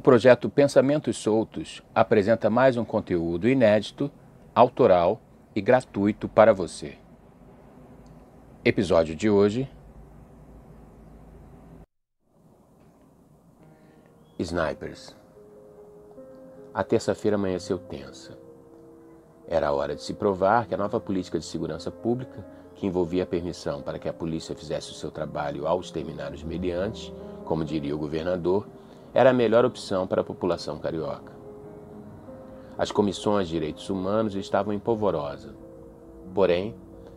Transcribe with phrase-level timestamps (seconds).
[0.00, 4.10] O projeto Pensamentos Soltos apresenta mais um conteúdo inédito,
[4.54, 5.20] autoral
[5.54, 6.96] e gratuito para você.
[8.64, 9.70] Episódio de hoje:
[14.38, 15.14] Snipers.
[16.72, 18.38] A terça-feira amanheceu tensa.
[19.46, 22.42] Era a hora de se provar que a nova política de segurança pública,
[22.74, 26.42] que envolvia a permissão para que a polícia fizesse o seu trabalho ao exterminar os
[27.44, 28.66] como diria o governador,
[29.12, 31.32] era a melhor opção para a população carioca.
[32.78, 35.54] As comissões de direitos humanos estavam em polvorosa.
[36.34, 36.74] Porém,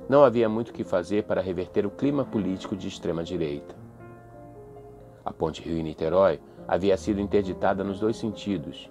[0.09, 3.75] não havia muito o que fazer para reverter o clima político de extrema-direita.
[5.23, 8.89] A ponte Rio-Niterói havia sido interditada nos dois sentidos,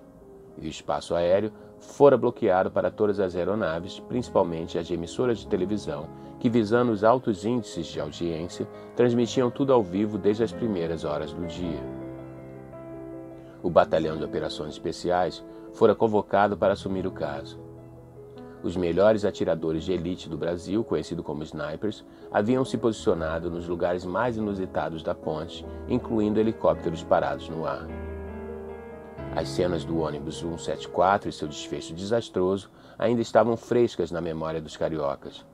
[0.56, 5.48] e o espaço aéreo fora bloqueado para todas as aeronaves, principalmente as de emissoras de
[5.48, 6.09] televisão,
[6.39, 8.66] que, visando os altos índices de audiência,
[8.97, 12.02] transmitiam tudo ao vivo desde as primeiras horas do dia.
[13.62, 17.61] O Batalhão de Operações Especiais fora convocado para assumir o caso.
[18.62, 24.05] Os melhores atiradores de elite do Brasil, conhecido como snipers, haviam se posicionado nos lugares
[24.05, 27.87] mais inusitados da ponte, incluindo helicópteros parados no ar.
[29.34, 34.77] As cenas do ônibus 174 e seu desfecho desastroso ainda estavam frescas na memória dos
[34.77, 35.44] cariocas.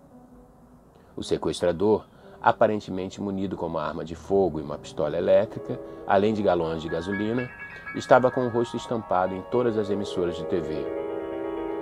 [1.16, 2.06] O sequestrador,
[2.41, 6.89] aparentemente munido com uma arma de fogo e uma pistola elétrica, além de galões de
[6.89, 7.48] gasolina,
[7.95, 10.75] estava com o rosto estampado em todas as emissoras de TV.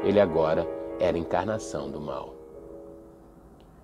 [0.03, 0.67] Ele agora
[0.99, 2.35] era a encarnação do mal.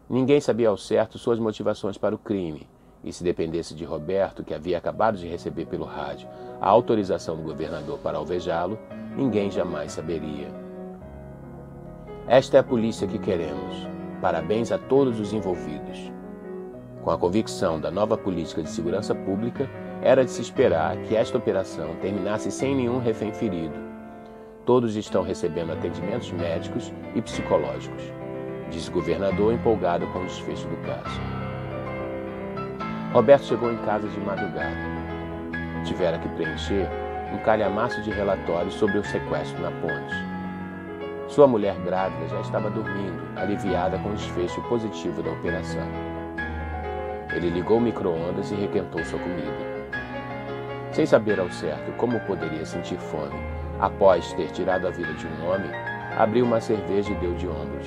[0.08, 2.68] Ninguém sabia ao certo suas motivações para o crime,
[3.04, 6.28] e se dependesse de Roberto, que havia acabado de receber pelo rádio
[6.60, 8.78] a autorização do governador para alvejá-lo,
[9.16, 10.48] ninguém jamais saberia.
[12.28, 13.88] Esta é a polícia que queremos.
[14.20, 16.12] Parabéns a todos os envolvidos.
[17.02, 19.68] Com a convicção da nova política de segurança pública,
[20.00, 23.74] era de se esperar que esta operação terminasse sem nenhum refém ferido.
[24.64, 28.04] Todos estão recebendo atendimentos médicos e psicológicos,
[28.70, 31.20] disse o governador empolgado com o desfecho do caso.
[33.12, 34.92] Roberto chegou em casa de madrugada.
[35.84, 36.88] Tivera que preencher
[37.34, 40.14] um calhamaço de relatórios sobre o sequestro na ponte.
[41.26, 46.11] Sua mulher grávida já estava dormindo, aliviada com o desfecho positivo da operação.
[47.34, 49.72] Ele ligou o micro-ondas e requentou sua comida.
[50.92, 53.38] Sem saber ao certo como poderia sentir fome,
[53.80, 55.70] após ter tirado a vida de um homem,
[56.16, 57.86] abriu uma cerveja e deu de ombros.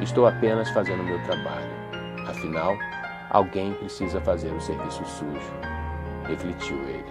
[0.00, 1.70] Estou apenas fazendo meu trabalho.
[2.28, 2.76] Afinal,
[3.30, 5.52] Alguém precisa fazer o serviço sujo,
[6.26, 7.04] refletiu ele.